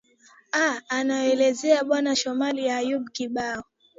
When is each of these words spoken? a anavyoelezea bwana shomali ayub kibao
a 0.63 0.81
anavyoelezea 0.97 1.79
bwana 1.87 2.11
shomali 2.21 2.63
ayub 2.77 3.03
kibao 3.15 3.63